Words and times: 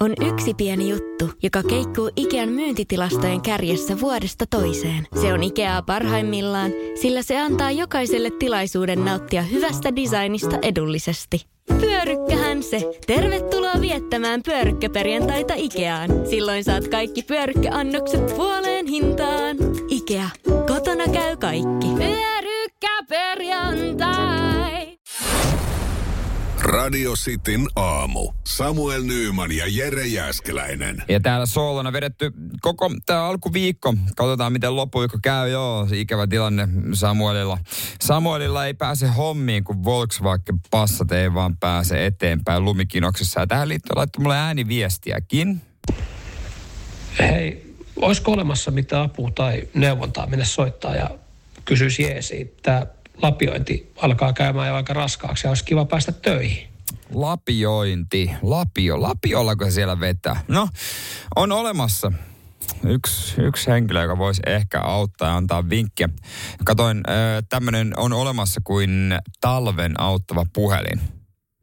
on 0.00 0.12
yksi 0.32 0.54
pieni 0.54 0.90
juttu, 0.90 1.30
joka 1.42 1.62
keikkuu 1.62 2.10
Ikean 2.16 2.48
myyntitilastojen 2.48 3.40
kärjessä 3.40 4.00
vuodesta 4.00 4.44
toiseen. 4.50 5.06
Se 5.20 5.32
on 5.32 5.42
Ikeaa 5.42 5.82
parhaimmillaan, 5.82 6.70
sillä 7.02 7.22
se 7.22 7.40
antaa 7.40 7.70
jokaiselle 7.70 8.30
tilaisuuden 8.30 9.04
nauttia 9.04 9.42
hyvästä 9.42 9.96
designista 9.96 10.58
edullisesti. 10.62 11.46
Pyörykkähän 11.80 12.62
se! 12.62 12.98
Tervetuloa 13.06 13.80
viettämään 13.80 14.42
pyörykkäperjantaita 14.42 15.54
Ikeaan. 15.56 16.10
Silloin 16.30 16.64
saat 16.64 16.88
kaikki 16.88 17.22
pyörykkäannokset 17.22 18.26
puoleen 18.26 18.86
hintaan. 18.86 19.56
Ikea. 19.88 20.28
Kotona 20.66 21.04
käy 21.12 21.36
kaikki. 21.36 21.86
Pyörykkäperjantai! 21.96 24.33
Radio 26.74 27.12
Cityn 27.12 27.66
aamu. 27.76 28.32
Samuel 28.44 29.02
Nyyman 29.02 29.52
ja 29.52 29.64
Jere 29.68 30.06
Jäskeläinen. 30.06 31.02
Ja 31.08 31.20
täällä 31.20 31.46
Soolona 31.46 31.92
vedetty 31.92 32.32
koko 32.60 32.90
tämä 33.06 33.24
alkuviikko. 33.24 33.94
Katsotaan, 34.16 34.52
miten 34.52 34.76
loppuviikko 34.76 35.18
käy. 35.22 35.48
Joo, 35.50 35.88
ikävä 35.92 36.26
tilanne 36.26 36.68
Samuelilla. 36.92 37.58
Samuelilla 38.00 38.66
ei 38.66 38.74
pääse 38.74 39.06
hommiin, 39.06 39.64
kun 39.64 39.84
Volkswagen 39.84 40.60
Passat 40.70 41.12
ei 41.12 41.34
vaan 41.34 41.56
pääse 41.56 42.06
eteenpäin 42.06 42.64
lumikinoksessa. 42.64 43.40
Ja 43.40 43.46
tähän 43.46 43.68
liittyen 43.68 43.98
laittoi 43.98 44.22
mulle 44.22 44.36
ääniviestiäkin. 44.36 45.60
Hei, 47.18 47.74
olisiko 47.96 48.32
olemassa 48.32 48.70
mitään 48.70 49.04
apua 49.04 49.30
tai 49.30 49.68
neuvontaa, 49.74 50.26
minne 50.26 50.44
soittaa 50.44 50.94
ja 50.94 51.10
kysyisi 51.64 52.02
jeesi, 52.02 52.56
Tämä 52.62 52.86
lapiointi 53.22 53.92
alkaa 53.96 54.32
käymään 54.32 54.68
jo 54.68 54.74
aika 54.74 54.92
raskaaksi 54.92 55.46
ja 55.46 55.50
olisi 55.50 55.64
kiva 55.64 55.84
päästä 55.84 56.12
töihin. 56.12 56.73
Lapiointi. 57.14 58.30
Lapio. 58.42 59.02
Lapiollako 59.02 59.64
se 59.64 59.70
siellä 59.70 60.00
vetää? 60.00 60.40
No, 60.48 60.68
on 61.36 61.52
olemassa 61.52 62.12
yksi, 62.86 63.40
yksi 63.40 63.70
henkilö, 63.70 64.02
joka 64.02 64.18
voisi 64.18 64.42
ehkä 64.46 64.80
auttaa 64.80 65.28
ja 65.28 65.36
antaa 65.36 65.68
vinkkiä. 65.68 66.08
Katoin, 66.64 67.02
tämmöinen 67.48 67.92
on 67.96 68.12
olemassa 68.12 68.60
kuin 68.64 69.14
talven 69.40 70.00
auttava 70.00 70.46
puhelin. 70.52 71.00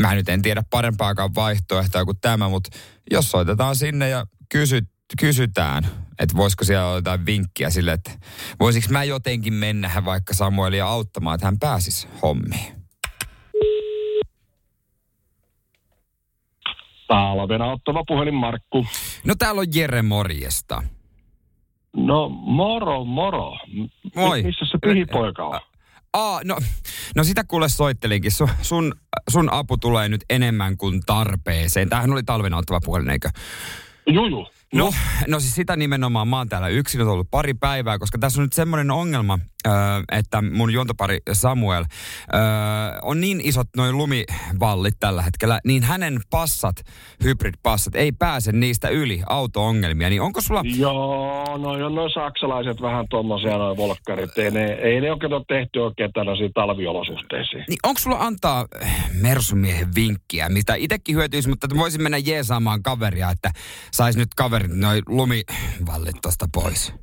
Mä 0.00 0.14
nyt 0.14 0.28
en 0.28 0.42
tiedä 0.42 0.62
parempaakaan 0.70 1.34
vaihtoehtoa 1.34 2.04
kuin 2.04 2.18
tämä, 2.20 2.48
mutta 2.48 2.78
jos 3.10 3.30
soitetaan 3.30 3.76
sinne 3.76 4.08
ja 4.08 4.26
kysyt, 4.48 4.88
kysytään, 5.20 5.86
että 6.18 6.36
voisiko 6.36 6.64
siellä 6.64 6.86
olla 6.86 6.96
jotain 6.96 7.26
vinkkiä 7.26 7.70
sille, 7.70 7.92
että 7.92 8.10
voisiko 8.60 8.86
mä 8.90 9.04
jotenkin 9.04 9.54
mennä 9.54 10.02
vaikka 10.04 10.34
Samuelia 10.34 10.86
auttamaan, 10.86 11.34
että 11.34 11.46
hän 11.46 11.58
pääsisi 11.58 12.08
hommiin. 12.22 12.79
Talven 17.10 17.62
auttava 17.62 18.04
puhelin 18.06 18.34
Markku. 18.34 18.86
No 19.24 19.34
täällä 19.38 19.60
on 19.60 19.66
Jere 19.74 20.02
morjesta. 20.02 20.82
No 21.96 22.28
moro, 22.28 23.04
moro. 23.04 23.58
Moi. 24.16 24.42
Missä 24.42 24.64
se 24.64 24.78
pihipoika 24.82 25.44
on? 25.44 25.60
Aa, 26.12 26.40
no, 26.44 26.56
no 27.16 27.24
sitä 27.24 27.44
kuule 27.44 27.68
soittelinkin. 27.68 28.32
Sun, 28.32 28.48
sun, 28.62 28.94
sun 29.30 29.52
apu 29.52 29.76
tulee 29.76 30.08
nyt 30.08 30.24
enemmän 30.30 30.76
kuin 30.76 31.00
tarpeeseen. 31.06 31.88
Tämähän 31.88 32.12
oli 32.12 32.22
talven 32.22 32.54
auttava 32.54 32.80
puhelin, 32.84 33.10
eikö? 33.10 33.28
Juju. 34.06 34.46
No, 34.74 34.92
no 35.28 35.40
siis 35.40 35.54
sitä 35.54 35.76
nimenomaan. 35.76 36.28
Mä 36.28 36.38
oon 36.38 36.48
täällä 36.48 36.68
yksin 36.68 37.00
ollut 37.00 37.30
pari 37.30 37.54
päivää, 37.54 37.98
koska 37.98 38.18
tässä 38.18 38.40
on 38.40 38.44
nyt 38.44 38.52
semmoinen 38.52 38.90
ongelma, 38.90 39.38
että 40.12 40.42
mun 40.42 40.72
juontopari 40.72 41.18
Samuel 41.32 41.84
on 43.02 43.20
niin 43.20 43.40
isot 43.44 43.68
noin 43.76 43.96
lumivallit 43.96 44.94
tällä 45.00 45.22
hetkellä, 45.22 45.60
niin 45.64 45.82
hänen 45.82 46.20
passat, 46.30 46.76
hybrid-passat, 47.24 47.94
ei 47.94 48.12
pääse 48.12 48.52
niistä 48.52 48.88
yli 48.88 49.22
auto-ongelmia. 49.28 50.10
Niin 50.10 50.22
onko 50.22 50.40
sulla... 50.40 50.62
Joo, 50.76 51.58
no 51.58 51.76
jo 51.78 51.88
noin 51.88 52.10
saksalaiset 52.14 52.82
vähän 52.82 53.06
tuommoisia 53.10 53.58
noin 53.58 53.76
volkkarit. 53.76 54.38
Ei 54.38 54.50
ne, 54.50 54.64
ei 54.64 55.00
ne 55.00 55.12
oikein 55.12 55.32
ole 55.32 55.44
tehty 55.48 55.78
oikein 55.78 56.12
tällaisia 56.12 56.48
talviolosuhteisiin. 56.54 57.64
Niin 57.68 57.78
onko 57.82 58.00
sulla 58.00 58.18
antaa 58.18 58.66
Mersumiehen 59.20 59.94
vinkkiä, 59.94 60.48
mistä 60.48 60.74
itsekin 60.74 61.16
hyötyisi, 61.16 61.48
mutta 61.48 61.68
voisin 61.76 62.02
mennä 62.02 62.18
jeesaamaan 62.18 62.82
kaveria, 62.82 63.30
että 63.30 63.50
sais 63.92 64.16
nyt 64.16 64.34
kaverit 64.36 64.72
noin 64.74 65.02
lumivallit 65.06 66.16
tosta 66.22 66.46
pois? 66.52 66.94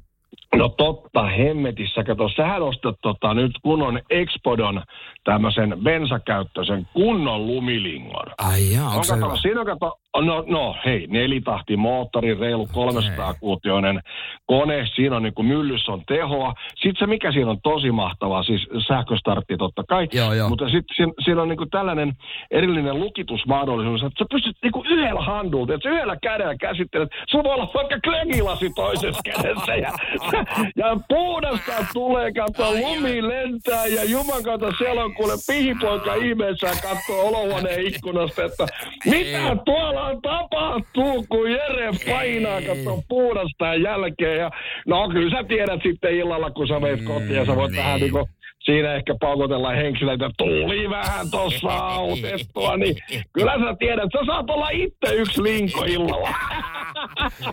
No 0.55 0.69
totta, 0.69 1.23
hemmetissä. 1.23 2.03
Kato, 2.03 2.29
sähän 2.29 2.61
ostat 2.61 2.95
tota, 3.01 3.33
nyt 3.33 3.51
kunnon 3.63 3.99
Expodon 4.09 4.83
tämmöisen 5.23 5.75
bensakäyttöisen 5.83 6.87
kunnon 6.93 7.47
lumilingon. 7.47 8.25
Ai 8.37 8.73
jaa, 8.73 8.85
onko 8.85 8.97
on, 8.97 9.05
se 9.05 9.13
kato, 9.13 9.25
hyvä? 9.25 9.37
siinä 9.41 9.65
kato, 9.65 9.99
no, 10.21 10.43
no 10.47 10.75
hei, 10.85 11.07
nelitahti 11.09 11.77
moottori, 11.77 12.35
reilu 12.39 12.67
300 12.73 13.33
kuutioinen 13.33 14.01
kone, 14.45 14.85
siinä 14.95 15.15
on 15.15 15.23
niinku 15.23 15.43
myllyssä 15.43 15.91
on 15.91 16.01
tehoa. 16.07 16.53
Sitten 16.75 16.95
se, 16.99 17.07
mikä 17.07 17.31
siinä 17.31 17.49
on 17.49 17.61
tosi 17.61 17.91
mahtavaa, 17.91 18.43
siis 18.43 18.67
sähköstartti 18.87 19.57
totta 19.57 19.83
kai, 19.89 20.07
Joo, 20.13 20.33
joo. 20.33 20.49
mutta 20.49 20.65
sitten 20.65 20.95
siinä, 20.95 21.11
siinä 21.25 21.41
on 21.41 21.49
niinku 21.49 21.65
tällainen 21.65 22.13
erillinen 22.51 22.99
lukitusmahdollisuus, 22.99 24.03
että 24.03 24.19
sä 24.19 24.25
pystyt 24.31 24.57
niinku 24.63 24.83
yhdellä 24.89 25.21
handulta, 25.21 25.73
että 25.73 25.89
sä 25.89 25.95
yhdellä 25.95 26.17
kädellä 26.21 26.55
käsittelet, 26.55 27.09
sulla 27.29 27.43
voi 27.43 27.53
olla 27.53 27.71
vaikka 27.73 27.99
klögilasi 28.03 28.69
toisessa 28.75 29.21
kädessä 29.23 29.75
ja, 29.75 29.91
ja 30.81 30.97
puhdasta 31.09 31.71
tulee, 31.93 32.31
kato, 32.33 32.71
lumi 32.71 33.27
lentää 33.27 33.85
ja 33.85 34.03
juman 34.03 34.43
kautta 34.43 34.71
siellä 34.77 35.03
on 35.03 35.13
kuule 35.13 35.33
pihipoika 35.47 36.13
ihmeessä 36.15 36.67
katsoo 36.67 37.27
olohuoneen 37.27 37.87
ikkunasta, 37.87 38.43
että 38.43 38.65
mitä 39.05 39.57
tuolla 39.65 40.06
tapahtuu, 40.21 41.25
kun 41.29 41.51
Jere 41.51 41.91
painaa, 42.09 42.61
kato 42.61 43.03
puhdasta 43.09 43.75
jälkeen. 43.75 44.37
Ja, 44.37 44.51
no 44.87 45.09
kyllä 45.09 45.37
sä 45.37 45.47
tiedät 45.47 45.79
sitten 45.83 46.15
illalla, 46.15 46.51
kun 46.51 46.67
sä 46.67 46.79
meet 46.79 47.01
kotiin 47.01 47.35
ja 47.35 47.45
sä 47.45 47.55
voit 47.55 47.71
niin. 47.71 47.83
vähän 47.83 47.99
niinku 47.99 48.29
siinä 48.63 48.93
ehkä 48.93 49.15
paukotella 49.19 49.71
henkilöitä, 49.71 50.29
tuli 50.37 50.89
vähän 50.89 51.29
tossa 51.31 51.67
autettua, 51.67 52.77
niin 52.77 52.95
kyllä 53.33 53.51
sä 53.51 53.75
tiedät, 53.79 54.09
sä 54.13 54.25
saat 54.25 54.49
olla 54.49 54.69
itse 54.69 55.15
yksi 55.15 55.43
linko 55.43 55.83
illalla. 55.83 56.29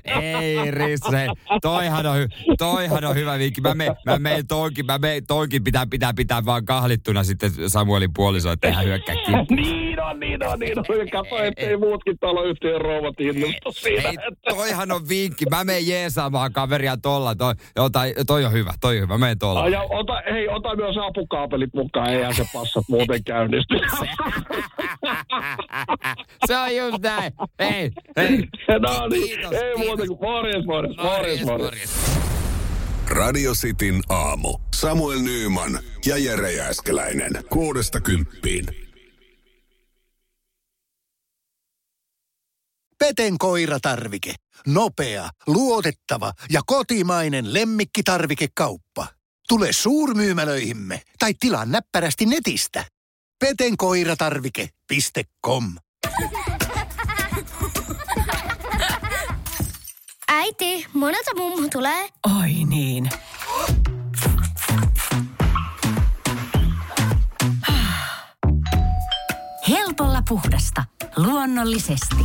Ei 0.04 0.70
Risse, 0.70 1.26
toihan 1.62 2.06
on, 2.06 2.16
hy- 2.16 2.54
toihan 2.58 3.04
on 3.04 3.14
hyvä 3.14 3.38
vinkki. 3.38 3.60
Mä 3.60 3.74
menen 3.74 3.96
mä 4.06 4.18
meen 4.18 4.46
toinkin, 4.46 4.86
mä 4.86 4.98
meen 4.98 5.26
toinkin 5.26 5.64
pitää, 5.64 5.86
pitää, 5.90 6.12
pitää 6.14 6.44
vaan 6.44 6.64
kahlittuna 6.64 7.24
sitten 7.24 7.50
Samuelin 7.66 8.10
puoliso, 8.14 8.52
että 8.52 8.72
hän 8.72 8.84
hyökkää 8.84 9.16
kimppuun. 9.16 9.46
niin 9.60 9.83
niin 10.20 10.46
on, 10.46 10.58
niin 10.58 10.78
on. 10.78 10.84
Ja 10.98 11.06
Kato, 11.12 11.38
ettei 11.42 11.76
muutkin 11.76 12.18
taloyhtiön 12.18 12.80
rouvat 12.80 13.20
innostu 13.20 13.72
siinä. 13.72 14.08
Ei, 14.08 14.16
toihan 14.48 14.92
on 14.92 15.08
vinkki. 15.08 15.44
Mä 15.50 15.64
menen 15.64 15.86
jeesaamaan 15.86 16.52
kaveria 16.52 16.96
tolla. 16.96 17.34
Toi, 17.34 17.54
joo, 17.76 17.90
tai, 17.90 18.14
toi 18.26 18.44
on 18.44 18.52
hyvä, 18.52 18.72
toi 18.80 18.96
on 18.96 19.02
hyvä. 19.02 19.14
Mä 19.14 19.18
menen 19.18 19.38
tolla. 19.38 19.68
Ja 19.68 19.82
ota, 19.82 20.22
hei, 20.32 20.48
ota 20.48 20.76
myös 20.76 20.96
apukaapelit 21.06 21.74
mukaan, 21.74 22.10
eihän 22.10 22.34
se 22.34 22.44
passat 22.52 22.84
muuten 22.88 23.24
käynnisty. 23.24 23.74
Se 26.46 26.56
on 26.56 26.76
just 26.76 27.02
näin. 27.02 27.32
Hei, 27.58 27.90
hei. 28.16 28.48
no 28.78 29.08
niin, 29.08 29.26
Kiitos, 29.26 29.52
ei 29.52 29.60
kiitos. 29.60 29.86
muuta 29.86 30.06
kuin 30.06 30.18
morjes, 30.22 30.64
morjes, 30.66 30.96
morjes, 30.96 31.44
morjes. 31.44 32.14
Radio 33.08 33.52
Cityn 33.52 34.00
aamu. 34.08 34.58
Samuel 34.74 35.18
Nyyman 35.18 35.78
ja 36.06 36.18
Jere 36.18 36.52
Jäskeläinen. 36.52 37.32
Kuudesta 37.50 38.00
kymppiin. 38.00 38.83
Peten 43.04 43.38
koiratarvike. 43.38 44.34
Nopea, 44.66 45.30
luotettava 45.46 46.32
ja 46.50 46.60
kotimainen 46.66 47.54
lemmikkitarvikekauppa. 47.54 49.06
Tule 49.48 49.72
suurmyymälöihimme 49.72 51.02
tai 51.18 51.34
tilaa 51.40 51.64
näppärästi 51.64 52.26
netistä. 52.26 52.84
petenkoiratarvike.com 53.38 55.74
Äiti, 60.28 60.86
monelta 60.92 61.30
mummu 61.36 61.68
tulee? 61.72 62.08
Oi 62.40 62.52
niin. 62.66 63.10
Helpolla 69.68 70.22
puhdasta. 70.28 70.84
Luonnollisesti. 71.16 72.24